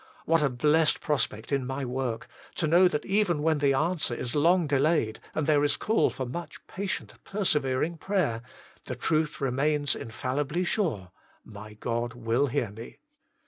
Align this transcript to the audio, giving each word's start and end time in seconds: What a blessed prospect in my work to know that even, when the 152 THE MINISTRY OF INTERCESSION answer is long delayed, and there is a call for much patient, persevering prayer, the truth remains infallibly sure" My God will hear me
What 0.25 0.41
a 0.41 0.49
blessed 0.49 0.99
prospect 0.99 1.51
in 1.51 1.63
my 1.63 1.85
work 1.85 2.27
to 2.55 2.65
know 2.65 2.87
that 2.87 3.05
even, 3.05 3.43
when 3.43 3.59
the 3.59 3.73
152 3.73 4.15
THE 4.17 4.39
MINISTRY 4.41 4.45
OF 4.45 4.59
INTERCESSION 4.59 4.73
answer 4.73 4.79
is 4.81 4.89
long 4.89 4.93
delayed, 4.95 5.19
and 5.35 5.45
there 5.45 5.63
is 5.63 5.75
a 5.75 5.77
call 5.77 6.09
for 6.09 6.25
much 6.25 6.65
patient, 6.65 7.13
persevering 7.23 7.97
prayer, 7.99 8.41
the 8.85 8.95
truth 8.95 9.39
remains 9.39 9.95
infallibly 9.95 10.63
sure" 10.63 11.11
My 11.45 11.73
God 11.75 12.13
will 12.15 12.47
hear 12.47 12.71
me 12.71 12.97